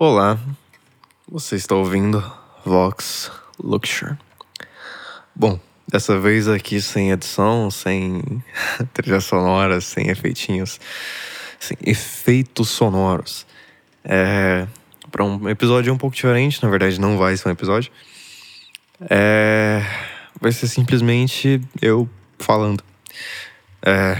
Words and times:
Olá, 0.00 0.38
você 1.28 1.56
está 1.56 1.74
ouvindo 1.74 2.22
Vox 2.64 3.32
Luxure. 3.60 4.16
Bom, 5.34 5.58
dessa 5.88 6.20
vez 6.20 6.46
aqui 6.46 6.80
sem 6.80 7.10
edição, 7.10 7.68
sem 7.68 8.22
trilha 8.94 9.18
sonora, 9.18 9.80
sem 9.80 10.08
efeitinhos, 10.08 10.78
sem 11.58 11.76
efeitos 11.84 12.68
sonoros. 12.68 13.44
É, 14.04 14.68
para 15.10 15.24
um 15.24 15.48
episódio 15.48 15.92
um 15.92 15.98
pouco 15.98 16.14
diferente, 16.14 16.62
na 16.62 16.70
verdade 16.70 17.00
não 17.00 17.18
vai 17.18 17.36
ser 17.36 17.48
um 17.48 17.52
episódio. 17.52 17.90
É, 19.10 19.82
vai 20.40 20.52
ser 20.52 20.68
simplesmente 20.68 21.60
eu 21.82 22.08
falando. 22.38 22.84
É, 23.82 24.16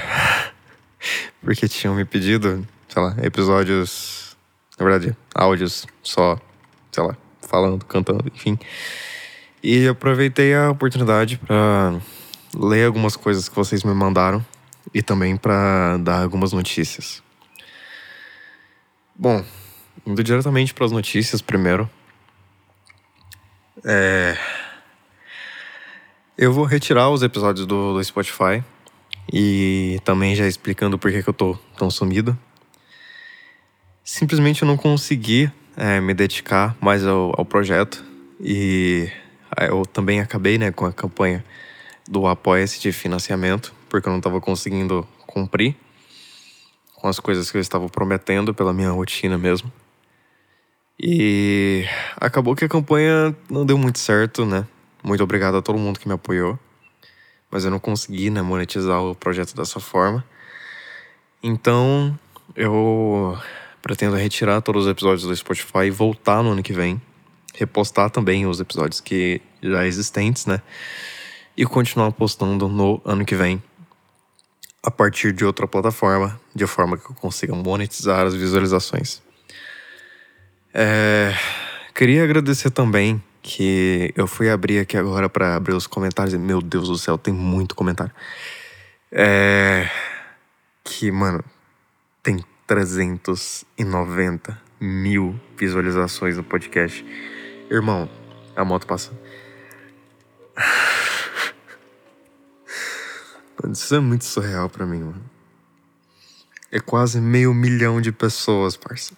porque 1.40 1.68
tinham 1.68 1.94
me 1.94 2.04
pedido, 2.04 2.66
sei 2.88 3.00
lá, 3.00 3.14
episódios, 3.22 4.17
na 4.78 4.84
verdade, 4.84 5.16
áudios 5.34 5.86
só, 6.02 6.38
sei 6.92 7.02
lá, 7.02 7.16
falando, 7.42 7.84
cantando, 7.84 8.24
enfim. 8.32 8.58
E 9.62 9.88
aproveitei 9.88 10.54
a 10.54 10.70
oportunidade 10.70 11.36
para 11.38 12.00
ler 12.54 12.86
algumas 12.86 13.16
coisas 13.16 13.48
que 13.48 13.56
vocês 13.56 13.82
me 13.82 13.92
mandaram 13.92 14.44
e 14.94 15.02
também 15.02 15.36
para 15.36 15.96
dar 15.98 16.22
algumas 16.22 16.52
notícias. 16.52 17.22
Bom, 19.14 19.44
indo 20.06 20.22
diretamente 20.22 20.72
para 20.72 20.86
as 20.86 20.92
notícias 20.92 21.42
primeiro. 21.42 21.90
É... 23.84 24.38
Eu 26.36 26.52
vou 26.52 26.64
retirar 26.64 27.10
os 27.10 27.24
episódios 27.24 27.66
do, 27.66 27.94
do 27.94 28.04
Spotify 28.04 28.62
e 29.32 30.00
também 30.04 30.36
já 30.36 30.46
explicando 30.46 30.96
por 30.96 31.10
que, 31.10 31.20
que 31.20 31.28
eu 31.28 31.34
tô 31.34 31.58
tão 31.76 31.90
sumido. 31.90 32.38
Simplesmente 34.10 34.62
eu 34.62 34.66
não 34.66 34.78
consegui 34.78 35.52
é, 35.76 36.00
me 36.00 36.14
dedicar 36.14 36.74
mais 36.80 37.06
ao, 37.06 37.34
ao 37.38 37.44
projeto 37.44 38.02
e 38.40 39.06
é, 39.54 39.68
eu 39.68 39.84
também 39.84 40.18
acabei 40.18 40.56
né, 40.56 40.72
com 40.72 40.86
a 40.86 40.92
campanha 40.94 41.44
do 42.08 42.26
Apoia-se 42.26 42.80
de 42.80 42.90
financiamento, 42.90 43.74
porque 43.86 44.08
eu 44.08 44.10
não 44.10 44.16
estava 44.16 44.40
conseguindo 44.40 45.06
cumprir 45.26 45.76
com 46.94 47.06
as 47.06 47.20
coisas 47.20 47.50
que 47.50 47.58
eu 47.58 47.60
estava 47.60 47.86
prometendo 47.90 48.54
pela 48.54 48.72
minha 48.72 48.90
rotina 48.90 49.36
mesmo. 49.36 49.70
E 50.98 51.84
acabou 52.16 52.56
que 52.56 52.64
a 52.64 52.68
campanha 52.68 53.36
não 53.50 53.66
deu 53.66 53.76
muito 53.76 53.98
certo, 53.98 54.46
né? 54.46 54.66
Muito 55.04 55.22
obrigado 55.22 55.58
a 55.58 55.62
todo 55.62 55.78
mundo 55.78 56.00
que 56.00 56.08
me 56.08 56.14
apoiou 56.14 56.58
mas 57.50 57.64
eu 57.64 57.70
não 57.70 57.78
consegui 57.78 58.30
né, 58.30 58.40
monetizar 58.40 59.02
o 59.02 59.14
projeto 59.14 59.54
dessa 59.54 59.80
forma. 59.80 60.24
Então 61.42 62.18
eu 62.56 63.38
pretendo 63.88 64.16
retirar 64.16 64.60
todos 64.60 64.84
os 64.84 64.90
episódios 64.90 65.22
do 65.22 65.34
Spotify 65.34 65.86
e 65.86 65.90
voltar 65.90 66.42
no 66.42 66.50
ano 66.50 66.62
que 66.62 66.74
vem, 66.74 67.00
repostar 67.54 68.10
também 68.10 68.46
os 68.46 68.60
episódios 68.60 69.00
que 69.00 69.40
já 69.62 69.86
existentes, 69.86 70.44
né? 70.44 70.60
E 71.56 71.64
continuar 71.64 72.12
postando 72.12 72.68
no 72.68 73.00
ano 73.02 73.24
que 73.24 73.34
vem 73.34 73.62
a 74.82 74.90
partir 74.90 75.32
de 75.32 75.42
outra 75.42 75.66
plataforma, 75.66 76.38
de 76.54 76.66
forma 76.66 76.98
que 76.98 77.10
eu 77.10 77.14
consiga 77.14 77.54
monetizar 77.54 78.26
as 78.26 78.34
visualizações. 78.34 79.22
É... 80.74 81.34
Queria 81.94 82.24
agradecer 82.24 82.70
também 82.70 83.22
que 83.40 84.12
eu 84.14 84.26
fui 84.26 84.50
abrir 84.50 84.80
aqui 84.80 84.98
agora 84.98 85.30
para 85.30 85.56
abrir 85.56 85.72
os 85.72 85.86
comentários 85.86 86.34
e, 86.34 86.38
meu 86.38 86.60
Deus 86.60 86.88
do 86.88 86.98
céu, 86.98 87.16
tem 87.16 87.32
muito 87.32 87.74
comentário. 87.74 88.12
É. 89.10 89.88
Que, 90.84 91.10
mano, 91.10 91.42
tem 92.22 92.44
390 92.68 94.62
mil 94.78 95.40
visualizações 95.56 96.36
no 96.36 96.44
podcast. 96.44 97.04
Irmão, 97.70 98.08
a 98.54 98.64
moto 98.64 98.86
passa. 98.86 99.10
Isso 103.72 103.94
é 103.94 104.00
muito 104.00 104.24
surreal 104.24 104.68
pra 104.68 104.84
mim, 104.84 105.00
mano. 105.00 105.24
É 106.70 106.78
quase 106.78 107.18
meio 107.20 107.54
milhão 107.54 108.02
de 108.02 108.12
pessoas, 108.12 108.76
parça. 108.76 109.14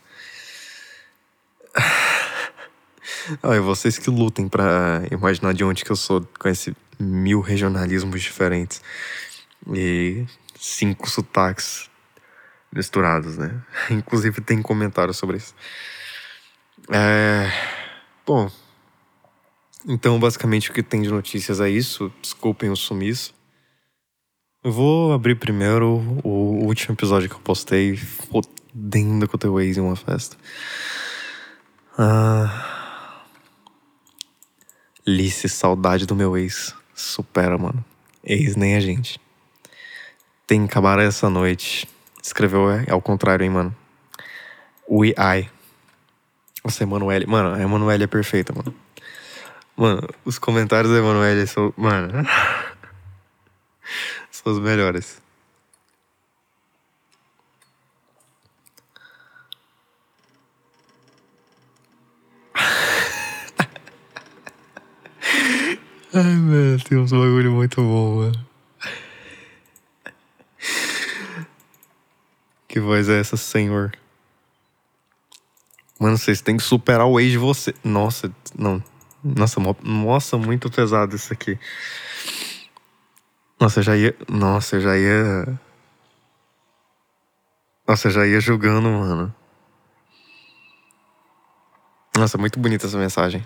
Ai, 3.42 3.58
vocês 3.58 3.98
que 3.98 4.10
lutem 4.10 4.48
para 4.48 5.02
imaginar 5.10 5.54
de 5.54 5.64
onde 5.64 5.84
que 5.84 5.90
eu 5.90 5.96
sou 5.96 6.24
com 6.38 6.48
esse 6.48 6.76
mil 6.98 7.40
regionalismos 7.40 8.22
diferentes 8.22 8.80
e 9.72 10.24
cinco 10.56 11.10
sotaques 11.10 11.89
misturados, 12.72 13.36
né? 13.36 13.62
Inclusive 13.90 14.40
tem 14.40 14.62
comentário 14.62 15.12
sobre 15.12 15.36
isso. 15.36 15.54
É... 16.90 17.50
Bom, 18.26 18.50
então 19.86 20.18
basicamente 20.18 20.70
o 20.70 20.72
que 20.72 20.82
tem 20.82 21.02
de 21.02 21.10
notícias 21.10 21.60
é 21.60 21.68
isso. 21.68 22.12
Desculpem 22.20 22.70
o 22.70 22.76
sumiço. 22.76 23.34
Eu 24.62 24.72
vou 24.72 25.12
abrir 25.12 25.36
primeiro 25.36 26.20
o 26.22 26.66
último 26.66 26.94
episódio 26.94 27.28
que 27.28 27.34
eu 27.34 27.40
postei, 27.40 27.96
fodendo 27.96 29.26
com 29.26 29.36
o 29.36 29.38
teu 29.38 29.58
ex 29.60 29.76
em 29.78 29.80
uma 29.80 29.96
festa. 29.96 30.36
Ah... 31.96 32.76
Lice, 35.06 35.48
saudade 35.48 36.06
do 36.06 36.14
meu 36.14 36.36
ex. 36.36 36.74
Supera, 36.94 37.56
mano. 37.56 37.82
Ex 38.22 38.54
nem 38.54 38.76
a 38.76 38.80
gente. 38.80 39.18
Tem 40.46 40.60
que 40.60 40.70
acabar 40.70 40.98
essa 40.98 41.30
noite. 41.30 41.88
Escreveu 42.22 42.70
é, 42.70 42.86
ao 42.90 43.00
contrário, 43.00 43.44
hein, 43.44 43.50
mano. 43.50 43.76
We 44.88 45.10
I. 45.10 45.48
Nossa, 46.64 46.82
Emanuele. 46.82 47.26
Mano, 47.26 47.54
a 47.54 47.60
Emanuele 47.60 48.04
é 48.04 48.06
perfeita, 48.06 48.52
mano. 48.52 48.74
Mano, 49.76 50.06
os 50.24 50.38
comentários 50.38 50.92
da 50.92 50.98
Emanuele 50.98 51.46
são. 51.46 51.72
Mano. 51.76 52.24
são 54.30 54.52
os 54.52 54.58
melhores. 54.58 55.20
Ai, 66.12 66.34
mano, 66.34 66.78
tem 66.84 66.98
uns 66.98 67.12
bagulho 67.12 67.52
muito 67.52 67.80
bom, 67.80 68.16
mano. 68.16 68.49
Que 72.70 72.78
voz 72.78 73.08
é 73.08 73.18
essa, 73.18 73.36
senhor? 73.36 73.90
Mano, 75.98 76.16
vocês 76.16 76.40
têm 76.40 76.56
que 76.56 76.62
superar 76.62 77.04
o 77.04 77.18
ex 77.18 77.32
de 77.32 77.36
você. 77.36 77.74
Nossa, 77.82 78.32
não. 78.56 78.80
Nossa, 79.24 79.60
nossa, 79.82 80.38
muito 80.38 80.70
pesado 80.70 81.16
isso 81.16 81.32
aqui. 81.32 81.58
Nossa, 83.58 83.80
eu 83.80 83.82
já 83.82 83.96
ia. 83.96 84.16
Nossa, 84.28 84.76
eu 84.76 84.80
já 84.82 84.96
ia. 84.96 85.60
Nossa, 87.88 88.06
eu 88.06 88.12
já 88.12 88.24
ia 88.24 88.40
julgando, 88.40 88.88
mano. 88.88 89.34
Nossa, 92.16 92.38
muito 92.38 92.60
bonita 92.60 92.86
essa 92.86 92.96
mensagem. 92.96 93.44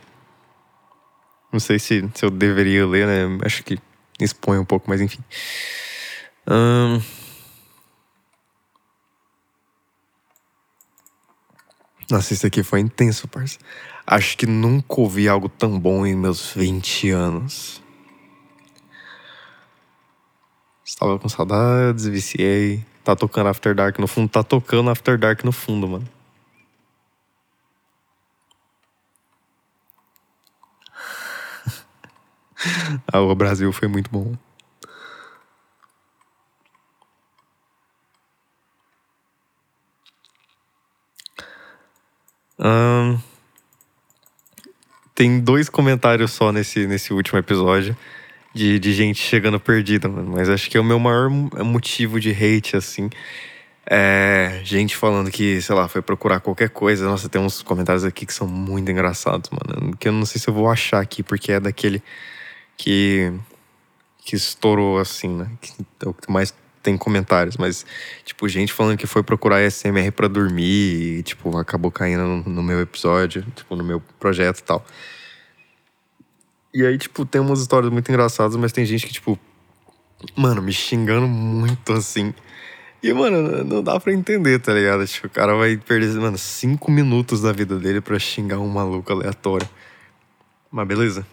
Não 1.50 1.58
sei 1.58 1.78
se, 1.78 2.10
se 2.14 2.26
eu 2.26 2.30
deveria 2.30 2.86
ler, 2.86 3.06
né? 3.06 3.38
Acho 3.42 3.64
que 3.64 3.78
expõe 4.20 4.58
um 4.58 4.66
pouco, 4.66 4.84
mas 4.86 5.00
enfim. 5.00 5.24
Um... 6.46 7.23
Nossa, 12.10 12.34
isso 12.34 12.46
aqui 12.46 12.62
foi 12.62 12.80
intenso, 12.80 13.26
parça. 13.26 13.58
Acho 14.06 14.36
que 14.36 14.46
nunca 14.46 15.00
ouvi 15.00 15.28
algo 15.28 15.48
tão 15.48 15.80
bom 15.80 16.04
em 16.04 16.14
meus 16.14 16.52
20 16.52 17.10
anos. 17.10 17.82
Estava 20.84 21.18
com 21.18 21.28
saudades, 21.28 22.06
viciei. 22.06 22.84
Tá 23.02 23.16
tocando 23.16 23.48
After 23.48 23.74
Dark 23.74 23.98
no 23.98 24.06
fundo. 24.06 24.28
Tá 24.28 24.42
tocando 24.42 24.90
After 24.90 25.18
Dark 25.18 25.42
no 25.44 25.52
fundo, 25.52 25.88
mano. 25.88 26.06
ah, 33.10 33.20
o 33.20 33.34
Brasil 33.34 33.72
foi 33.72 33.88
muito 33.88 34.10
bom. 34.10 34.34
Tem 45.14 45.40
dois 45.40 45.68
comentários 45.68 46.32
só 46.32 46.50
nesse, 46.50 46.86
nesse 46.86 47.12
último 47.12 47.38
episódio 47.38 47.96
de, 48.54 48.78
de 48.78 48.92
gente 48.92 49.20
chegando 49.20 49.60
perdida, 49.60 50.08
mano. 50.08 50.32
Mas 50.32 50.48
acho 50.48 50.70
que 50.70 50.76
é 50.76 50.80
o 50.80 50.84
meu 50.84 50.98
maior 50.98 51.28
motivo 51.28 52.20
de 52.20 52.30
hate, 52.30 52.76
assim. 52.76 53.10
É 53.86 54.60
gente 54.64 54.96
falando 54.96 55.30
que, 55.30 55.60
sei 55.60 55.74
lá, 55.74 55.88
foi 55.88 56.00
procurar 56.00 56.40
qualquer 56.40 56.70
coisa. 56.70 57.04
Nossa, 57.04 57.28
tem 57.28 57.40
uns 57.40 57.62
comentários 57.62 58.04
aqui 58.04 58.24
que 58.24 58.32
são 58.32 58.46
muito 58.46 58.90
engraçados, 58.90 59.50
mano. 59.50 59.96
Que 59.96 60.08
eu 60.08 60.12
não 60.12 60.24
sei 60.24 60.40
se 60.40 60.48
eu 60.48 60.54
vou 60.54 60.70
achar 60.70 61.00
aqui, 61.00 61.22
porque 61.22 61.52
é 61.52 61.60
daquele 61.60 62.02
que, 62.76 63.32
que 64.24 64.36
estourou 64.36 64.98
assim, 64.98 65.28
né? 65.28 65.50
Que 65.60 65.72
é 66.06 66.08
o 66.08 66.14
que 66.14 66.30
mais 66.30 66.54
tem 66.84 66.98
comentários, 66.98 67.56
mas, 67.56 67.84
tipo, 68.24 68.46
gente 68.46 68.72
falando 68.72 68.98
que 68.98 69.06
foi 69.06 69.22
procurar 69.22 69.62
SMR 69.68 70.12
pra 70.12 70.28
dormir 70.28 71.18
e, 71.18 71.22
tipo, 71.22 71.56
acabou 71.56 71.90
caindo 71.90 72.22
no, 72.22 72.42
no 72.42 72.62
meu 72.62 72.80
episódio, 72.80 73.42
tipo, 73.56 73.74
no 73.74 73.82
meu 73.82 74.00
projeto 74.20 74.58
e 74.58 74.62
tal. 74.62 74.84
E 76.74 76.84
aí, 76.84 76.98
tipo, 76.98 77.24
tem 77.24 77.40
umas 77.40 77.60
histórias 77.60 77.90
muito 77.90 78.08
engraçadas, 78.10 78.54
mas 78.56 78.70
tem 78.70 78.84
gente 78.84 79.06
que, 79.06 79.12
tipo, 79.14 79.38
mano, 80.36 80.60
me 80.60 80.72
xingando 80.72 81.26
muito 81.26 81.92
assim. 81.94 82.34
E, 83.02 83.12
mano, 83.12 83.64
não 83.64 83.82
dá 83.82 83.98
pra 83.98 84.12
entender, 84.12 84.58
tá 84.58 84.74
ligado? 84.74 85.06
Tipo, 85.06 85.26
o 85.26 85.30
cara 85.30 85.54
vai 85.54 85.76
perder, 85.78 86.14
mano, 86.20 86.36
cinco 86.36 86.90
minutos 86.90 87.40
da 87.40 87.52
vida 87.52 87.78
dele 87.78 88.00
pra 88.00 88.18
xingar 88.18 88.58
um 88.58 88.68
maluco 88.68 89.10
aleatório. 89.10 89.68
Mas 90.70 90.86
beleza. 90.86 91.26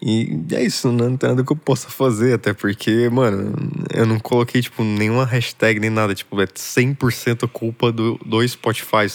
E 0.00 0.44
é 0.52 0.62
isso, 0.62 0.92
não 0.92 1.16
tem 1.16 1.28
nada 1.30 1.42
que 1.42 1.50
eu 1.50 1.56
possa 1.56 1.88
fazer, 1.88 2.34
até 2.34 2.54
porque, 2.54 3.08
mano, 3.08 3.52
eu 3.92 4.06
não 4.06 4.20
coloquei, 4.20 4.62
tipo, 4.62 4.84
nenhuma 4.84 5.24
hashtag 5.24 5.80
nem 5.80 5.90
nada. 5.90 6.14
Tipo, 6.14 6.40
é 6.40 6.46
100% 6.46 7.48
culpa 7.48 7.90
do, 7.90 8.16
do 8.24 8.46
Spotify 8.46 9.06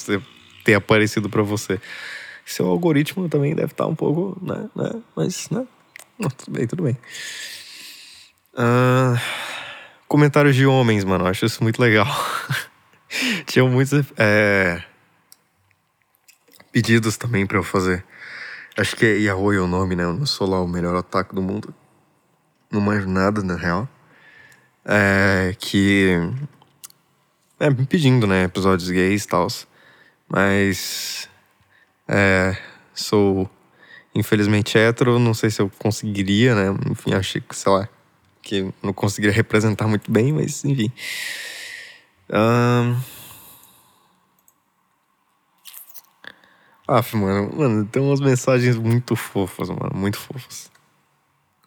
ter, 0.65 0.73
aparecido 0.73 1.29
pra 1.29 1.41
você. 1.41 1.79
Seu 2.45 2.67
algoritmo 2.67 3.29
também 3.29 3.55
deve 3.55 3.71
estar 3.71 3.85
tá 3.85 3.89
um 3.89 3.95
pouco, 3.95 4.37
né, 4.45 4.69
né? 4.75 5.01
Mas, 5.15 5.49
né? 5.49 5.65
tudo 6.37 6.51
bem, 6.51 6.67
tudo 6.67 6.83
bem. 6.83 6.97
Uh, 8.53 9.17
comentários 10.07 10.55
de 10.55 10.65
homens, 10.65 11.05
mano. 11.05 11.25
Acho 11.25 11.45
isso 11.45 11.63
muito 11.63 11.81
legal. 11.81 12.07
Tinham 13.47 13.69
muitos 13.69 14.03
é, 14.17 14.83
pedidos 16.73 17.15
também 17.15 17.45
pra 17.45 17.57
eu 17.57 17.63
fazer. 17.63 18.03
Acho 18.75 18.95
que 18.95 19.05
é 19.05 19.17
Yahoo 19.19 19.63
o 19.63 19.67
nome, 19.67 19.95
né? 19.95 20.03
Eu 20.03 20.13
não 20.13 20.25
sou 20.25 20.49
lá 20.49 20.59
o 20.59 20.67
melhor 20.67 20.95
ataque 20.95 21.35
do 21.35 21.41
mundo. 21.41 21.73
Não 22.71 22.81
manjo 22.81 23.07
nada, 23.07 23.43
na 23.43 23.55
real. 23.55 23.87
É, 24.83 25.55
que. 25.59 26.17
É, 27.59 27.69
me 27.69 27.85
pedindo, 27.85 28.25
né? 28.25 28.45
Episódios 28.45 28.89
gays 28.89 29.23
e 29.23 29.27
tal. 29.27 29.47
Mas. 30.27 31.29
É, 32.07 32.57
sou 32.93 33.49
infelizmente 34.15 34.77
hétero, 34.77 35.17
não 35.17 35.33
sei 35.33 35.49
se 35.49 35.61
eu 35.61 35.71
conseguiria, 35.79 36.53
né? 36.55 36.77
Enfim, 36.89 37.13
achei 37.13 37.41
que, 37.41 37.55
sei 37.55 37.71
lá, 37.71 37.89
que 38.41 38.71
não 38.81 38.93
conseguiria 38.93 39.35
representar 39.35 39.87
muito 39.87 40.11
bem, 40.11 40.31
mas 40.33 40.63
enfim. 40.65 40.91
Um... 42.29 43.22
Aff, 46.87 47.15
mano, 47.15 47.49
mano, 47.55 47.85
tem 47.85 48.01
umas 48.01 48.19
mensagens 48.19 48.75
muito 48.75 49.15
fofas, 49.15 49.69
mano, 49.69 49.91
muito 49.95 50.19
fofas. 50.19 50.69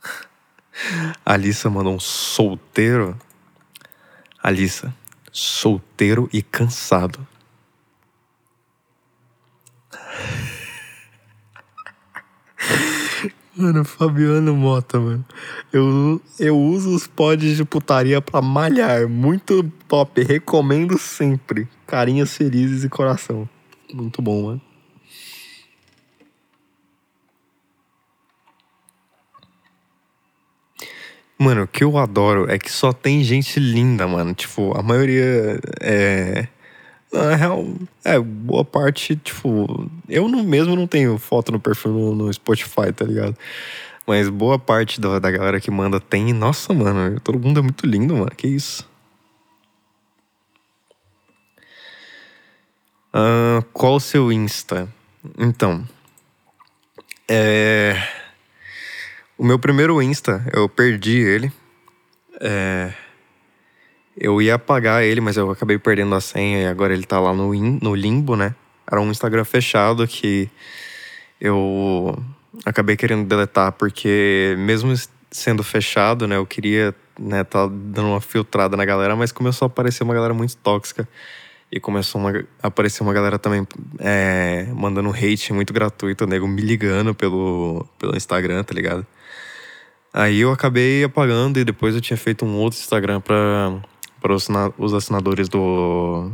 Alissa 1.24 1.70
mandou 1.70 1.94
um 1.94 2.00
solteiro. 2.00 3.16
Alissa, 4.42 4.94
solteiro 5.32 6.28
e 6.32 6.42
cansado. 6.42 7.26
Mano, 13.56 13.84
Fabiano 13.86 14.54
Mota, 14.54 15.00
mano. 15.00 15.24
Eu, 15.72 16.20
eu 16.38 16.58
uso 16.58 16.94
os 16.94 17.06
pods 17.06 17.56
de 17.56 17.64
putaria 17.64 18.20
pra 18.20 18.42
malhar. 18.42 19.08
Muito 19.08 19.62
top. 19.88 20.22
Recomendo 20.22 20.98
sempre. 20.98 21.66
Carinhas 21.86 22.36
felizes 22.36 22.84
e 22.84 22.88
coração. 22.90 23.48
Muito 23.94 24.20
bom, 24.20 24.42
mano. 24.42 24.60
Mano, 31.38 31.64
o 31.64 31.68
que 31.68 31.84
eu 31.84 31.98
adoro 31.98 32.50
é 32.50 32.58
que 32.58 32.72
só 32.72 32.92
tem 32.92 33.22
gente 33.22 33.60
linda, 33.60 34.06
mano. 34.06 34.32
Tipo, 34.34 34.76
a 34.76 34.82
maioria 34.82 35.60
é 35.80 36.48
na 37.12 37.34
real, 37.34 37.64
é, 38.04 38.18
boa 38.18 38.64
parte, 38.64 39.16
tipo, 39.16 39.88
eu 40.08 40.28
não, 40.28 40.42
mesmo 40.42 40.74
não 40.76 40.86
tenho 40.86 41.16
foto 41.18 41.52
no 41.52 41.60
perfil 41.60 41.92
no, 41.92 42.14
no 42.14 42.32
Spotify, 42.32 42.92
tá 42.94 43.04
ligado? 43.04 43.36
Mas 44.06 44.28
boa 44.28 44.58
parte 44.58 45.00
da, 45.00 45.18
da 45.18 45.30
galera 45.30 45.60
que 45.60 45.70
manda 45.70 45.98
tem. 45.98 46.32
Nossa, 46.32 46.72
mano, 46.72 47.18
todo 47.20 47.38
mundo 47.38 47.58
é 47.58 47.62
muito 47.62 47.86
lindo, 47.86 48.14
mano. 48.14 48.30
Que 48.36 48.46
isso? 48.46 48.88
Uh, 53.12 53.64
qual 53.72 53.96
o 53.96 54.00
seu 54.00 54.30
Insta? 54.30 54.88
Então. 55.38 55.84
É. 57.28 57.96
O 59.38 59.44
meu 59.44 59.58
primeiro 59.58 60.00
Insta, 60.00 60.44
eu 60.52 60.66
perdi 60.66 61.18
ele. 61.18 61.52
É. 62.40 62.92
Eu 64.16 64.40
ia 64.40 64.54
apagar 64.54 65.02
ele, 65.02 65.20
mas 65.20 65.36
eu 65.36 65.50
acabei 65.50 65.78
perdendo 65.78 66.14
a 66.14 66.22
senha 66.22 66.62
e 66.62 66.66
agora 66.66 66.94
ele 66.94 67.04
tá 67.04 67.20
lá 67.20 67.34
no, 67.34 67.54
in, 67.54 67.78
no 67.82 67.94
limbo, 67.94 68.34
né? 68.34 68.54
Era 68.90 68.98
um 68.98 69.10
Instagram 69.10 69.44
fechado 69.44 70.06
que 70.08 70.48
eu 71.38 72.18
acabei 72.64 72.96
querendo 72.96 73.26
deletar 73.26 73.72
porque 73.72 74.54
mesmo 74.58 74.94
sendo 75.30 75.62
fechado, 75.62 76.26
né, 76.26 76.36
eu 76.36 76.46
queria, 76.46 76.94
né, 77.18 77.44
tá 77.44 77.66
dando 77.66 78.08
uma 78.08 78.20
filtrada 78.22 78.74
na 78.74 78.86
galera, 78.86 79.14
mas 79.14 79.32
começou 79.32 79.66
a 79.66 79.68
aparecer 79.68 80.02
uma 80.02 80.14
galera 80.14 80.32
muito 80.32 80.56
tóxica 80.56 81.06
e 81.70 81.78
começou 81.78 82.20
uma, 82.20 82.30
a 82.62 82.68
aparecer 82.68 83.02
uma 83.02 83.12
galera 83.12 83.38
também 83.38 83.66
é, 83.98 84.66
mandando 84.72 85.10
hate 85.10 85.52
muito 85.52 85.74
gratuito, 85.74 86.26
nego 86.26 86.48
me 86.48 86.62
ligando 86.62 87.14
pelo, 87.14 87.86
pelo 87.98 88.16
Instagram, 88.16 88.64
tá 88.64 88.72
ligado? 88.72 89.06
Aí 90.16 90.40
eu 90.40 90.50
acabei 90.50 91.04
apagando 91.04 91.58
e 91.58 91.64
depois 91.64 91.94
eu 91.94 92.00
tinha 92.00 92.16
feito 92.16 92.42
um 92.46 92.56
outro 92.56 92.78
Instagram 92.78 93.20
para 93.20 94.34
os 94.78 94.94
assinadores 94.94 95.46
do, 95.46 96.32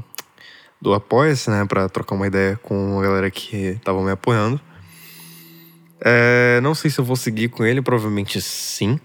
do 0.81 0.95
Apoia-se, 0.95 1.51
né? 1.51 1.65
Para 1.65 1.89
trocar 1.89 2.15
uma 2.15 2.29
ideia 2.29 2.57
com 2.63 3.01
a 3.01 3.03
galera 3.03 3.29
que 3.29 3.57
estava 3.57 4.01
me 4.01 4.13
apoiando. 4.13 4.61
É, 6.01 6.61
não 6.63 6.77
sei 6.77 6.93
se 6.93 7.01
eu 7.01 7.05
vou 7.05 7.17
seguir 7.17 7.49
com 7.49 7.65
ele, 7.65 7.83
provavelmente 7.83 8.41
sim. 8.41 9.01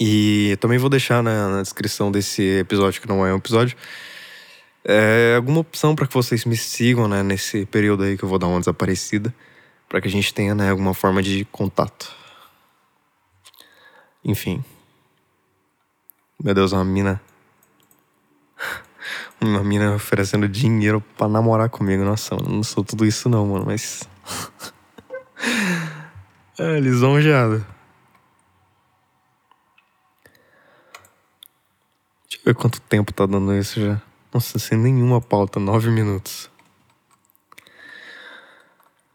E 0.00 0.56
também 0.58 0.78
vou 0.78 0.88
deixar 0.88 1.22
na, 1.22 1.50
na 1.50 1.60
descrição 1.60 2.10
desse 2.10 2.60
episódio, 2.60 2.98
que 3.02 3.06
não 3.06 3.26
é 3.26 3.34
um 3.34 3.36
episódio, 3.36 3.76
é, 4.82 5.34
alguma 5.36 5.60
opção 5.60 5.94
para 5.94 6.06
que 6.06 6.14
vocês 6.14 6.46
me 6.46 6.56
sigam, 6.56 7.06
né? 7.06 7.22
Nesse 7.22 7.66
período 7.66 8.04
aí 8.04 8.16
que 8.16 8.24
eu 8.24 8.28
vou 8.28 8.38
dar 8.38 8.46
uma 8.46 8.58
desaparecida, 8.58 9.34
para 9.86 10.00
que 10.00 10.08
a 10.08 10.10
gente 10.10 10.32
tenha, 10.32 10.54
né, 10.54 10.70
alguma 10.70 10.94
forma 10.94 11.22
de 11.22 11.44
contato. 11.52 12.23
Enfim. 14.24 14.64
Meu 16.42 16.54
Deus, 16.54 16.72
uma 16.72 16.84
mina 16.84 17.20
uma 19.44 19.62
mina 19.62 19.94
oferecendo 19.94 20.48
dinheiro 20.48 21.00
pra 21.16 21.28
namorar 21.28 21.68
comigo. 21.68 22.04
Nossa, 22.04 22.34
eu 22.34 22.40
não 22.40 22.62
sou 22.62 22.82
tudo 22.82 23.04
isso 23.04 23.28
não, 23.28 23.46
mano, 23.46 23.66
mas. 23.66 24.08
é, 26.58 26.80
lisonjeado. 26.80 27.64
Deixa 32.28 32.40
eu 32.40 32.44
ver 32.46 32.54
quanto 32.54 32.80
tempo 32.80 33.12
tá 33.12 33.26
dando 33.26 33.54
isso 33.54 33.80
já. 33.80 34.00
Nossa, 34.32 34.58
sem 34.58 34.78
nenhuma 34.78 35.20
pauta, 35.20 35.60
nove 35.60 35.90
minutos. 35.90 36.50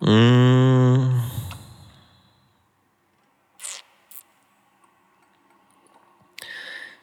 Hum. 0.02 1.39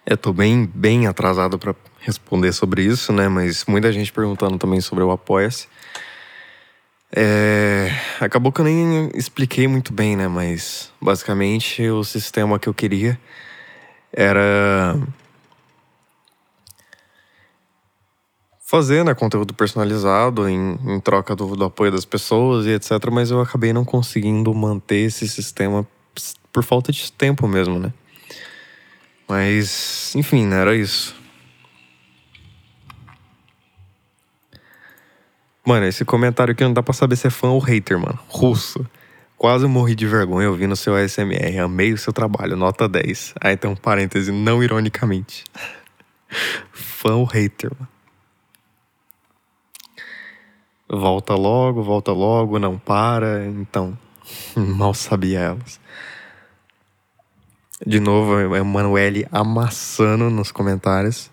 Eu 0.09 0.17
tô 0.17 0.33
bem, 0.33 0.71
bem 0.73 1.09
atrasado 1.09 1.59
para 1.59 1.75
responder 1.99 2.53
sobre 2.53 2.85
isso, 2.85 3.13
né? 3.13 3.27
Mas 3.27 3.65
muita 3.65 3.93
gente 3.93 4.13
perguntando 4.13 4.57
também 4.57 4.81
sobre 4.81 5.03
o 5.03 5.11
Apoia-se. 5.11 5.67
É... 7.11 7.91
Acabou 8.21 8.53
que 8.53 8.61
eu 8.61 8.65
nem 8.65 9.11
expliquei 9.17 9.67
muito 9.67 9.93
bem, 9.93 10.15
né? 10.15 10.29
Mas 10.29 10.93
basicamente 11.03 11.83
o 11.91 12.05
sistema 12.05 12.57
que 12.57 12.69
eu 12.69 12.75
queria 12.75 13.19
era 14.13 14.97
fazer 18.61 19.05
né, 19.05 19.13
conteúdo 19.13 19.53
personalizado 19.53 20.49
em, 20.49 20.79
em 20.87 21.01
troca 21.01 21.35
do, 21.35 21.57
do, 21.57 21.65
apoio 21.65 21.91
das 21.91 22.05
pessoas 22.05 22.65
e 22.67 22.71
etc. 22.71 22.93
Mas 23.11 23.33
eu 23.33 23.41
acabei 23.41 23.73
não 23.73 23.85
conseguindo 23.85 24.55
manter 24.55 25.07
esse 25.07 25.27
sistema 25.27 25.85
por 26.53 26.63
falta 26.63 26.93
de 26.93 27.11
tempo 27.11 27.49
mesmo, 27.49 27.81
né? 27.81 27.93
Mas, 29.29 30.15
enfim, 30.15 30.47
né, 30.47 30.61
era 30.61 30.77
isso. 30.77 31.15
Mano, 35.67 35.85
esse 35.87 36.05
comentário 36.05 36.53
aqui 36.53 36.63
não 36.63 36.73
dá 36.73 36.81
pra 36.83 36.95
saber 36.95 37.17
se 37.17 37.27
é 37.27 37.31
fã 37.31 37.49
ou 37.49 37.59
hater, 37.59 37.99
mano. 37.99 38.19
Russo. 38.29 38.87
Quase 39.37 39.67
morri 39.67 39.97
de 39.97 40.07
vergonha 40.07 40.49
ouvindo 40.49 40.77
seu 40.77 40.95
ASMR. 40.95 41.59
Amei 41.59 41.93
o 41.93 41.99
seu 41.99 42.13
trabalho, 42.13 42.57
nota 42.57 42.89
10. 42.89 43.35
Aí 43.41 43.57
tem 43.57 43.69
um 43.69 43.75
parêntese, 43.75 44.31
não 44.31 44.63
ironicamente. 44.63 45.43
fã 46.73 47.17
ou 47.17 47.25
hater, 47.25 47.71
mano. 47.77 47.89
Volta 50.89 51.35
logo, 51.35 51.83
volta 51.83 52.13
logo, 52.13 52.61
não 52.61 52.79
para. 52.79 53.45
Então, 53.47 53.99
mal 54.55 54.95
sabia 54.95 55.41
elas. 55.41 55.81
De 57.85 58.01
novo, 58.01 58.39
é 58.55 58.63
o 58.63 58.65
Manuele 58.65 59.27
amassando 59.31 60.31
nos 60.31 60.51
comentários. 60.51 61.31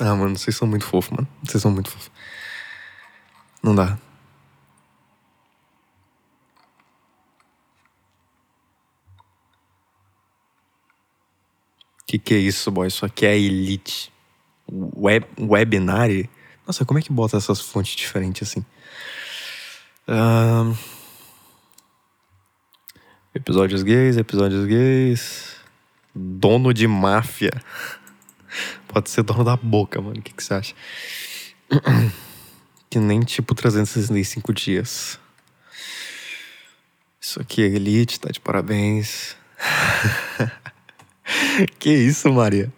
Ah, 0.00 0.14
mano, 0.14 0.36
vocês 0.38 0.56
são 0.56 0.68
muito 0.68 0.84
fofos, 0.84 1.10
mano. 1.10 1.28
Vocês 1.42 1.62
são 1.62 1.70
muito 1.70 1.90
fofos. 1.90 2.10
Não 3.62 3.74
dá. 3.74 3.98
Que 12.06 12.18
que 12.18 12.34
é 12.34 12.38
isso, 12.38 12.70
boy? 12.70 12.86
Isso 12.86 13.04
aqui 13.04 13.26
é 13.26 13.36
Elite. 13.36 14.12
Web, 14.70 15.26
webinário? 15.38 16.28
Nossa, 16.66 16.84
como 16.84 16.98
é 16.98 17.02
que 17.02 17.12
bota 17.12 17.36
essas 17.36 17.60
fontes 17.60 17.94
diferentes 17.96 18.48
assim? 18.48 18.64
Um... 20.08 20.74
Episódios 23.34 23.82
gays, 23.82 24.16
episódios 24.16 24.64
gays. 24.66 25.56
Dono 26.14 26.72
de 26.72 26.86
máfia. 26.86 27.52
Pode 28.88 29.10
ser 29.10 29.22
dono 29.22 29.44
da 29.44 29.56
boca, 29.56 30.00
mano. 30.00 30.20
O 30.20 30.22
que, 30.22 30.32
que 30.32 30.42
você 30.42 30.54
acha? 30.54 30.74
que 32.88 32.98
nem 32.98 33.20
tipo 33.20 33.54
365 33.54 34.54
dias. 34.54 35.18
Isso 37.20 37.42
aqui 37.42 37.62
é 37.62 37.66
Elite, 37.66 38.20
tá 38.20 38.30
de 38.30 38.40
parabéns. 38.40 39.36
que 41.78 41.90
isso, 41.90 42.32
Maria? 42.32 42.72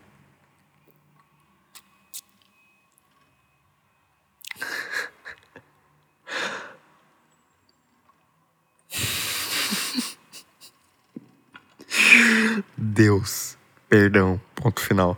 Deus, 12.99 13.57
perdão, 13.89 14.41
ponto 14.57 14.81
final. 14.81 15.17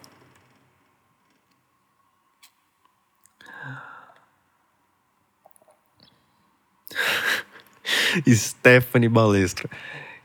Stephanie 8.29 9.09
Balestra. 9.09 9.71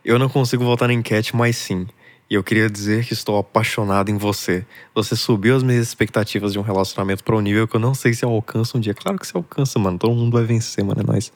Eu 0.03 0.19
não 0.19 0.27
consigo 0.27 0.65
voltar 0.65 0.89
na 0.89 0.93
enquete, 0.93 1.33
mas 1.33 1.55
sim. 1.55 1.87
E 2.29 2.33
eu 2.33 2.43
queria 2.43 2.69
dizer 2.69 3.05
que 3.05 3.13
estou 3.13 3.37
apaixonado 3.37 4.11
em 4.11 4.17
você. 4.17 4.65
Você 4.93 5.15
subiu 5.15 5.55
as 5.55 5.63
minhas 5.63 5.87
expectativas 5.87 6.51
de 6.51 6.59
um 6.59 6.61
relacionamento 6.61 7.23
para 7.23 7.37
um 7.37 7.39
nível 7.39 7.69
que 7.69 7.77
eu 7.77 7.79
não 7.79 7.93
sei 7.93 8.13
se 8.13 8.25
eu 8.25 8.31
alcanço 8.31 8.77
um 8.77 8.81
dia. 8.81 8.93
Claro 8.93 9.17
que 9.17 9.25
você 9.25 9.37
alcança, 9.37 9.79
mano. 9.79 9.97
Todo 9.97 10.13
mundo 10.13 10.33
vai 10.33 10.43
vencer, 10.43 10.83
mano. 10.83 10.99
É 10.99 11.05
nóis. 11.05 11.31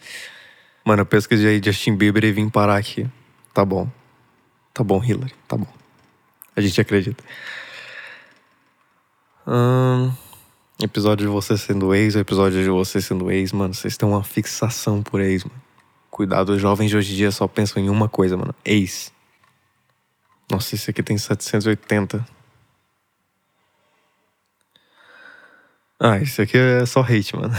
Mano, 0.84 1.04
eu 1.04 1.06
pesquisei 1.06 1.62
Justin 1.64 1.96
Bieber 1.96 2.26
e 2.26 2.34
vim 2.34 2.50
parar 2.50 2.76
aqui. 2.76 3.08
Tá 3.54 3.64
bom. 3.64 3.90
Tá 4.74 4.84
bom, 4.84 5.02
Hillary. 5.02 5.34
Tá 5.48 5.56
bom. 5.56 5.79
A 6.60 6.62
gente 6.62 6.82
acredita. 6.82 7.24
Hum, 9.48 10.12
episódio 10.84 11.26
de 11.26 11.32
você 11.32 11.58
sendo 11.58 11.96
ex, 11.96 12.18
episódio 12.18 12.62
de 12.62 12.70
você 12.70 13.00
sendo 13.00 13.32
ex, 13.32 13.54
mano. 13.54 13.74
Vocês 13.74 13.96
têm 13.96 14.06
uma 14.06 14.26
fixação 14.26 15.02
por 15.02 15.22
ex, 15.22 15.46
mano. 15.46 15.62
Cuidado, 16.12 16.50
os 16.50 16.62
jovens 16.62 16.90
de 16.90 16.98
hoje 16.98 17.14
em 17.14 17.16
dia 17.16 17.32
só 17.32 17.48
pensam 17.48 17.82
em 17.82 17.90
uma 17.90 18.10
coisa, 18.10 18.36
mano. 18.36 18.54
Ex. 18.66 19.10
Nossa, 20.52 20.76
esse 20.76 20.90
aqui 20.90 21.02
tem 21.02 21.18
780. 21.18 22.28
Ah, 25.98 26.18
esse 26.18 26.42
aqui 26.42 26.58
é 26.58 26.86
só 26.86 27.00
hate, 27.00 27.38
mano. 27.38 27.54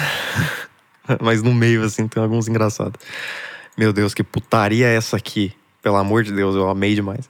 Mas 1.23 1.43
no 1.43 1.55
meio, 1.55 1.83
assim, 1.85 2.07
tem 2.07 2.23
alguns 2.23 2.49
engraçados. 2.49 3.01
Meu 3.79 3.95
Deus, 3.95 4.13
que 4.13 4.23
putaria 4.23 4.89
é 4.89 4.95
essa 4.95 5.17
aqui? 5.17 5.55
Pelo 5.81 5.97
amor 5.97 6.23
de 6.23 6.35
Deus, 6.35 6.55
eu 6.55 6.69
amei 6.69 6.95
demais. 6.95 7.27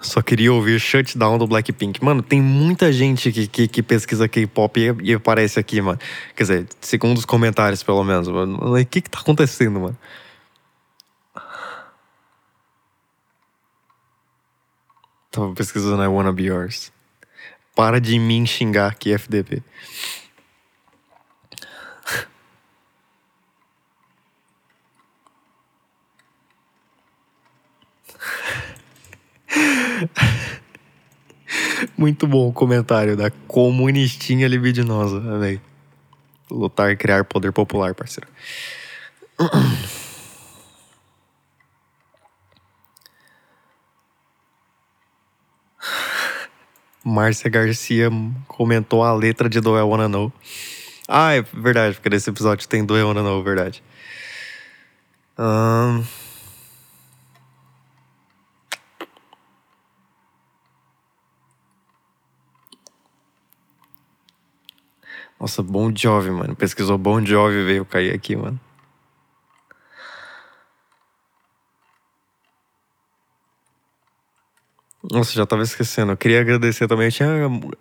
Só 0.00 0.22
queria 0.22 0.50
ouvir 0.52 0.80
Shutdown 0.80 1.36
do 1.36 1.46
Blackpink. 1.46 2.02
Mano, 2.02 2.22
tem 2.22 2.40
muita 2.40 2.90
gente 2.90 3.30
que, 3.30 3.46
que, 3.46 3.68
que 3.68 3.82
pesquisa 3.82 4.26
K-pop 4.26 4.80
e, 4.80 5.10
e, 5.10 5.14
aparece 5.14 5.60
aqui, 5.60 5.80
mano. 5.82 5.98
Quer 6.34 6.42
dizer, 6.42 6.66
segundo 6.80 7.18
os 7.18 7.26
comentários, 7.26 7.82
pelo 7.82 8.02
menos. 8.02 8.26
O 8.28 8.86
que 8.86 9.02
que 9.02 9.10
tá 9.10 9.20
acontecendo, 9.20 9.78
mano? 9.78 9.98
Tava 15.30 15.52
pesquisando 15.52 16.02
I 16.02 16.06
Wanna 16.06 16.32
Be 16.32 16.44
Yours. 16.44 16.90
Para 17.76 18.00
de 18.00 18.18
mim 18.18 18.46
xingar 18.46 18.90
aqui, 18.90 19.12
FDP. 19.12 19.62
Muito 31.96 32.26
bom 32.26 32.48
o 32.48 32.52
comentário 32.52 33.16
da 33.16 33.30
comunistinha 33.48 34.46
libidinosa, 34.48 35.20
velho. 35.38 35.60
Lutar 36.50 36.90
e 36.90 36.96
criar 36.96 37.24
poder 37.24 37.52
popular, 37.52 37.94
parceiro. 37.94 38.28
Márcia 47.04 47.48
Garcia 47.50 48.10
comentou 48.46 49.02
a 49.02 49.14
letra 49.14 49.48
de 49.48 49.60
Do 49.60 49.78
I 49.78 49.82
Wanna 49.82 50.08
Know. 50.08 50.32
Ah, 51.08 51.34
é 51.34 51.42
verdade, 51.42 51.94
porque 51.96 52.10
nesse 52.10 52.30
episódio 52.30 52.68
tem 52.68 52.84
Do 52.84 52.96
I 52.96 53.02
Wanna 53.02 53.22
Know, 53.22 53.42
verdade. 53.42 53.82
Um... 55.38 56.04
Nossa, 65.40 65.62
Bon 65.62 65.90
Jovi, 65.96 66.30
mano. 66.30 66.54
Pesquisou 66.54 66.98
Bon 66.98 67.24
Jovi 67.24 67.64
veio 67.64 67.86
cair 67.86 68.12
aqui, 68.14 68.36
mano. 68.36 68.60
Nossa, 75.10 75.32
já 75.32 75.46
tava 75.46 75.62
esquecendo. 75.62 76.12
Eu 76.12 76.16
queria 76.16 76.42
agradecer 76.42 76.86
também. 76.86 77.06
Eu, 77.06 77.12
tinha, 77.12 77.28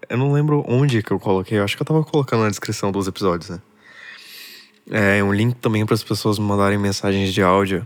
eu 0.10 0.18
não 0.18 0.32
lembro 0.32 0.64
onde 0.70 1.04
que 1.04 1.12
eu 1.12 1.20
coloquei. 1.20 1.60
Eu 1.60 1.66
acho 1.66 1.76
que 1.76 1.82
eu 1.82 1.86
tava 1.86 2.02
colocando 2.02 2.44
na 2.44 2.50
descrição 2.50 2.94
dos 2.94 3.10
episódios, 3.10 3.50
né? 3.50 3.62
É, 4.90 5.22
um 5.22 5.34
link 5.34 5.56
também 5.58 5.86
para 5.86 5.96
as 5.96 6.04
pessoas 6.04 6.40
me 6.40 6.46
mandarem 6.46 6.78
mensagens 6.78 7.34
de 7.34 7.42
áudio. 7.42 7.86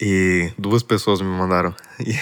E 0.00 0.52
duas 0.58 0.82
pessoas 0.82 1.20
me 1.20 1.28
mandaram. 1.28 1.74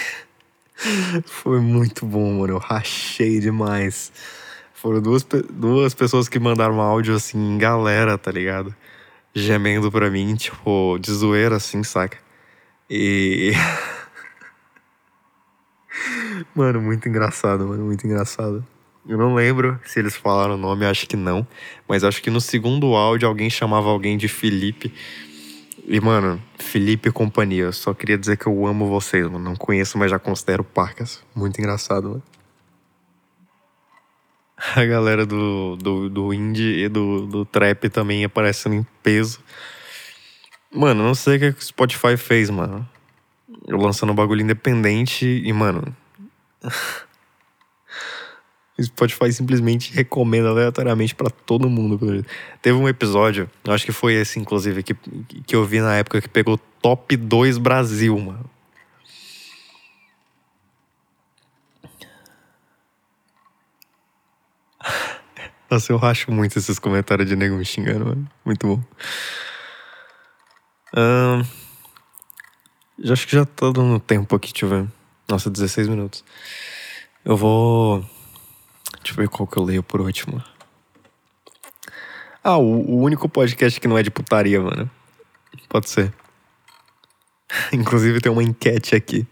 E 0.78 1.23
foi 1.25 1.59
muito 1.59 2.04
bom, 2.04 2.40
mano. 2.40 2.52
Eu 2.52 2.59
rachei 2.59 3.40
demais. 3.40 4.12
Foram 4.87 5.00
duas, 5.00 5.26
duas 5.50 5.95
pessoas 5.95 6.28
que 6.28 6.38
mandaram 6.38 6.81
áudio 6.81 7.16
assim, 7.16 7.59
galera, 7.59 8.16
tá 8.16 8.31
ligado? 8.31 8.73
Gemendo 9.35 9.90
pra 9.90 10.09
mim, 10.09 10.37
tipo, 10.37 10.97
de 11.00 11.11
zoeira 11.11 11.57
assim, 11.57 11.83
saca? 11.83 12.16
E. 12.88 13.50
mano, 16.55 16.81
muito 16.81 17.09
engraçado, 17.09 17.66
mano, 17.66 17.85
muito 17.85 18.07
engraçado. 18.07 18.64
Eu 19.09 19.19
não 19.19 19.35
lembro 19.35 19.76
se 19.85 19.99
eles 19.99 20.14
falaram 20.14 20.55
o 20.55 20.57
nome, 20.57 20.87
acho 20.87 21.09
que 21.09 21.16
não. 21.16 21.45
Mas 21.88 22.05
acho 22.05 22.23
que 22.23 22.31
no 22.31 22.40
segundo 22.40 22.95
áudio 22.95 23.26
alguém 23.26 23.50
chamava 23.50 23.88
alguém 23.88 24.16
de 24.16 24.28
Felipe. 24.28 24.95
E, 25.85 26.00
mano, 26.00 26.40
Felipe 26.61 27.09
e 27.09 27.12
companhia. 27.12 27.64
Eu 27.64 27.73
só 27.73 27.93
queria 27.93 28.16
dizer 28.16 28.37
que 28.37 28.47
eu 28.47 28.64
amo 28.64 28.87
vocês, 28.87 29.25
mano. 29.25 29.40
Não 29.40 29.57
conheço, 29.57 29.99
mas 29.99 30.12
já 30.12 30.19
considero 30.21 30.62
parcas. 30.62 31.25
Muito 31.35 31.59
engraçado, 31.59 32.09
mano 32.09 32.36
a 34.57 34.85
galera 34.85 35.27
do, 35.27 35.77
do, 35.77 36.09
do 36.09 36.33
indie 36.33 36.85
e 36.85 36.89
do, 36.89 37.27
do 37.27 37.45
trap 37.45 37.89
também 37.91 38.25
aparecendo 38.25 38.75
em 38.75 38.87
peso. 39.03 39.41
Mano, 40.73 41.03
não 41.03 41.15
sei 41.15 41.37
o 41.37 41.41
que, 41.41 41.49
o 41.49 41.63
Spotify 41.63 42.17
fez, 42.17 42.51
mano. 42.51 42.89
Eu 43.67 43.79
lançando 43.79 44.13
um 44.13 44.15
bagulho 44.15 44.43
independente 44.43 45.27
e, 45.27 45.53
mano. 45.53 45.95
o 48.79 48.83
Spotify 48.83 49.33
simplesmente 49.33 49.93
recomenda 49.93 50.49
aleatoriamente 50.49 51.15
para 51.15 51.31
todo 51.31 51.69
mundo. 51.69 52.25
Teve 52.61 52.79
um 52.79 52.89
episódio, 52.89 53.51
acho 53.69 53.85
que 53.85 53.93
foi 53.93 54.15
esse, 54.15 54.39
inclusive, 54.39 54.83
que, 54.83 54.95
que 55.47 55.57
eu 55.57 55.65
vi 55.65 55.81
na 55.81 55.97
época 55.97 56.21
que 56.21 56.29
pegou 56.29 56.59
top 56.81 57.17
2 57.17 57.59
Brasil, 57.59 58.19
mano. 58.19 58.56
Nossa, 65.71 65.93
eu 65.93 65.97
racho 65.97 66.31
muito 66.31 66.59
esses 66.59 66.79
comentários 66.79 67.29
de 67.29 67.35
nego 67.35 67.57
me 67.57 67.65
xingando, 67.65 68.07
mano. 68.07 68.31
Muito 68.45 68.67
bom. 68.67 68.85
Um, 70.97 71.45
já 73.03 73.13
acho 73.13 73.27
que 73.27 73.37
já 73.37 73.45
tá 73.45 73.71
dando 73.73 73.99
tempo 73.99 74.37
aqui, 74.37 74.53
deixa 74.53 74.65
eu 74.65 74.71
ver. 74.71 74.89
Nossa, 75.29 75.51
16 75.51 75.89
minutos. 75.89 76.25
Eu 77.25 77.37
vou. 77.37 78.01
Deixa 78.99 79.13
eu 79.13 79.17
ver 79.17 79.29
qual 79.29 79.47
que 79.47 79.57
eu 79.57 79.65
leio 79.65 79.83
por 79.83 80.01
último. 80.01 80.43
Ah, 82.45 82.57
o, 82.57 82.63
o 82.63 83.01
único 83.01 83.29
podcast 83.29 83.81
que 83.81 83.89
não 83.89 83.99
é 83.99 84.05
de 84.05 84.11
putaria, 84.11 84.61
mano. 84.61 84.89
Pode 85.69 85.91
ser. 85.91 86.15
Inclusive 87.73 88.21
tem 88.21 88.31
uma 88.31 88.43
enquete 88.43 88.95
aqui. 88.95 89.27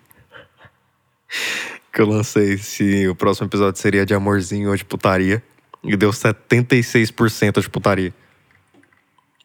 Que 1.94 2.02
eu 2.02 2.06
lancei 2.06 2.58
se 2.58 3.06
o 3.06 3.14
próximo 3.14 3.46
episódio 3.46 3.80
seria 3.80 4.04
de 4.04 4.12
amorzinho 4.12 4.70
ou 4.70 4.76
de 4.76 4.84
putaria. 4.84 5.40
E 5.84 5.96
deu 5.96 6.10
76% 6.10 7.60
de 7.60 7.68
putaria. 7.68 8.14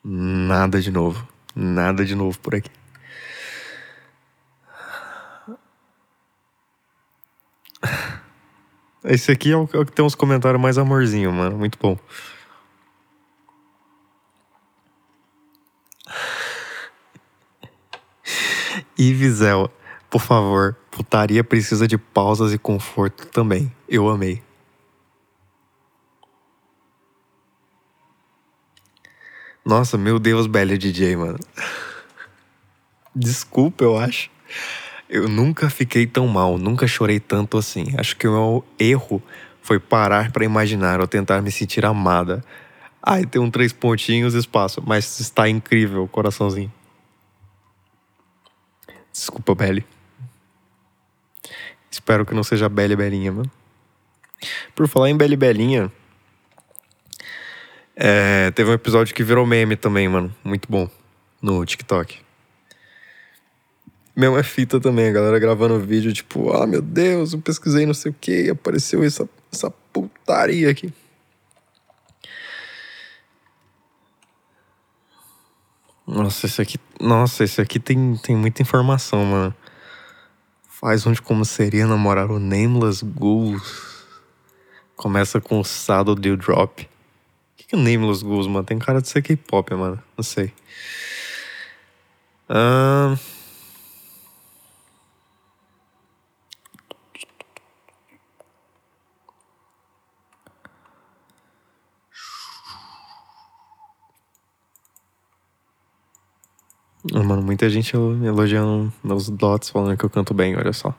Nada 0.04 0.82
de 0.82 0.90
novo. 0.90 1.28
Nada 1.54 2.06
de 2.06 2.16
novo 2.16 2.40
por 2.40 2.56
aqui. 2.56 2.70
Esse 9.04 9.32
aqui 9.32 9.52
é 9.52 9.58
o, 9.58 9.68
é 9.74 9.78
o 9.78 9.86
que 9.86 9.92
tem 9.92 10.06
uns 10.06 10.16
comentários 10.16 10.62
mais 10.62 10.78
amorzinho, 10.78 11.32
mano. 11.34 11.58
Muito 11.58 11.78
bom. 11.80 11.98
E 18.98 19.14
Vizel, 19.14 19.72
por 20.10 20.22
favor, 20.22 20.76
putaria 20.92 21.42
precisa 21.42 21.88
de 21.88 21.98
pausas 21.98 22.54
e 22.54 22.58
conforto 22.58 23.28
também. 23.28 23.74
Eu 23.88 24.10
amei. 24.10 24.44
Nossa, 29.70 30.00
meu 30.00 30.18
Deus, 30.18 30.48
Belly 30.48 30.80
DJ, 30.80 31.16
mano. 31.16 31.38
Desculpa, 33.16 33.84
eu 33.84 34.00
acho. 34.00 34.32
Eu 35.08 35.30
nunca 35.30 35.70
fiquei 35.70 36.08
tão 36.08 36.26
mal, 36.26 36.58
nunca 36.58 36.88
chorei 36.88 37.20
tanto 37.20 37.56
assim. 37.56 37.94
Acho 37.96 38.18
que 38.18 38.28
o 38.28 38.32
meu 38.32 38.66
erro 38.80 39.22
foi 39.62 39.80
parar 39.80 40.32
para 40.32 40.44
imaginar 40.44 41.00
ou 41.00 41.08
tentar 41.08 41.44
me 41.44 41.52
sentir 41.52 41.86
amada. 41.86 42.44
Ai, 43.00 43.28
tem 43.28 43.40
um 43.40 43.52
três 43.52 43.72
pontinhos 43.72 44.34
espaço, 44.34 44.82
mas 44.84 45.20
está 45.20 45.48
incrível, 45.48 46.08
coraçãozinho. 46.08 46.74
Desculpa, 49.14 49.54
Belly. 49.54 49.86
Espero 51.92 52.26
que 52.26 52.34
não 52.34 52.44
seja 52.44 52.68
Belly 52.68 52.96
Belinha, 52.96 53.32
mano. 53.32 53.52
Por 54.74 54.88
falar 54.88 55.12
em 55.12 55.16
Belly 55.16 55.36
Belinha, 55.36 55.92
é, 58.02 58.50
teve 58.52 58.72
um 58.72 58.74
episódio 58.74 59.14
que 59.14 59.26
virou 59.26 59.46
meme 59.46 59.76
também, 59.76 60.08
mano. 60.08 60.34
Muito 60.42 60.72
bom. 60.72 60.90
No 61.42 61.66
TikTok. 61.66 62.18
Mesma 64.16 64.42
fita 64.42 64.80
também, 64.80 65.10
a 65.10 65.12
galera 65.12 65.38
gravando 65.38 65.78
vídeo, 65.82 66.14
tipo, 66.14 66.50
ah, 66.54 66.66
meu 66.66 66.82
Deus, 66.82 67.34
eu 67.34 67.42
pesquisei 67.42 67.86
não 67.86 67.94
sei 67.94 68.12
o 68.12 68.16
que 68.20 68.50
apareceu 68.50 69.04
essa, 69.04 69.28
essa 69.52 69.70
putaria 69.92 70.70
aqui. 70.70 70.94
Nossa, 76.08 76.46
esse 76.46 76.62
aqui. 76.62 76.78
Nossa, 77.02 77.44
esse 77.44 77.60
aqui 77.60 77.80
tem, 77.82 78.16
tem 78.16 78.36
muita 78.36 78.62
informação, 78.62 79.26
mano. 79.26 79.56
Faz 80.70 81.06
onde 81.06 81.22
como 81.22 81.44
seria 81.44 81.86
namorar 81.86 82.32
o 82.32 82.40
Nameless 82.40 83.04
Ghouls. 83.04 84.06
Começa 84.96 85.42
com 85.42 85.60
o 85.60 85.66
Saddle 85.66 86.16
Deal 86.16 86.38
Drop. 86.38 86.90
Que, 87.70 87.76
é 87.76 87.78
Nameless 87.78 88.24
Ghouls, 88.24 88.48
mano? 88.48 88.66
Tem 88.66 88.80
cara 88.80 89.00
de 89.00 89.08
ser 89.08 89.22
K-pop, 89.22 89.76
mano. 89.76 90.02
Não 90.18 90.24
sei. 90.24 90.52
Ahn. 92.50 93.16
Mano, 107.14 107.44
muita 107.44 107.70
gente 107.70 107.96
elogiando 107.96 108.92
meus 109.04 109.30
dots, 109.30 109.70
falando 109.70 109.96
que 109.96 110.04
eu 110.04 110.10
canto 110.10 110.34
bem, 110.34 110.56
olha 110.58 110.74
só. 110.74 110.96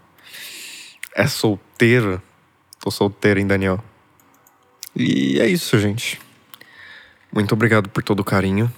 É 1.17 1.27
solteira? 1.27 2.23
Tô 2.79 2.91
solteiro, 2.93 3.41
hein, 3.41 3.47
Daniel? 3.47 3.83
E 4.95 5.41
é 5.41 5.49
isso, 5.49 5.78
gente. 5.80 6.29
Muito 7.32 7.52
obrigado 7.54 7.88
por 7.88 8.02
todo 8.02 8.21
o 8.21 8.25
carinho. 8.25 8.73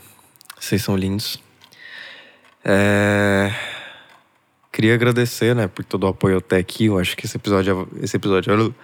Vocês 0.61 0.83
são 0.83 0.95
lindos. 0.95 1.43
É... 2.63 3.51
Queria 4.71 4.95
agradecer, 4.95 5.55
né, 5.55 5.69
por 5.69 5.85
todo 5.85 6.05
o 6.05 6.09
apoio 6.09 6.37
até 6.37 6.59
aqui. 6.59 6.87
Eu 6.87 6.99
acho 6.99 7.17
que 7.17 7.25
esse 7.25 7.37
episódio. 7.37 7.89
Esse 8.01 8.17
episódio. 8.17 8.75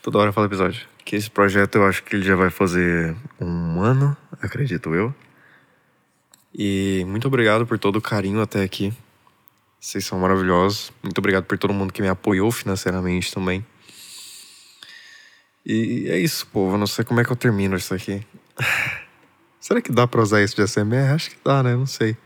Toda 0.00 0.18
hora 0.18 0.28
eu 0.28 0.32
falo 0.32 0.46
episódio. 0.46 0.86
Que 1.04 1.16
esse 1.16 1.28
projeto 1.28 1.74
eu 1.74 1.84
acho 1.84 2.04
que 2.04 2.14
ele 2.14 2.24
já 2.24 2.36
vai 2.36 2.50
fazer 2.50 3.16
um 3.40 3.80
ano, 3.80 4.16
acredito 4.40 4.94
eu. 4.94 5.14
E 6.54 7.04
muito 7.08 7.26
obrigado 7.26 7.66
por 7.66 7.78
todo 7.78 7.96
o 7.96 8.00
carinho 8.00 8.40
até 8.40 8.62
aqui. 8.62 8.92
Vocês 9.80 10.06
são 10.06 10.20
maravilhosos. 10.20 10.92
Muito 11.02 11.18
obrigado 11.18 11.44
por 11.44 11.58
todo 11.58 11.74
mundo 11.74 11.92
que 11.92 12.00
me 12.00 12.08
apoiou 12.08 12.50
financeiramente 12.52 13.34
também. 13.34 13.66
E 15.66 16.06
é 16.08 16.18
isso, 16.18 16.46
povo. 16.46 16.74
Eu 16.74 16.78
não 16.78 16.86
sei 16.86 17.04
como 17.04 17.20
é 17.20 17.24
que 17.24 17.32
eu 17.32 17.36
termino 17.36 17.76
isso 17.76 17.92
aqui. 17.92 18.24
Será 19.60 19.80
que 19.80 19.90
dá 19.90 20.06
pra 20.06 20.22
usar 20.22 20.42
isso 20.42 20.56
de 20.56 20.62
ASMR? 20.62 21.14
Acho 21.14 21.30
que 21.30 21.36
dá, 21.44 21.62
né? 21.62 21.74
Não 21.74 21.86
sei. 21.86 22.16